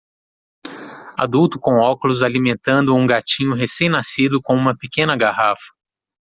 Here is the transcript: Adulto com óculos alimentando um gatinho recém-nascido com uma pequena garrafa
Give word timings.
Adulto 1.15 1.59
com 1.59 1.75
óculos 1.77 2.23
alimentando 2.23 2.95
um 2.95 3.05
gatinho 3.05 3.53
recém-nascido 3.53 4.41
com 4.41 4.55
uma 4.55 4.75
pequena 4.75 5.15
garrafa 5.15 5.67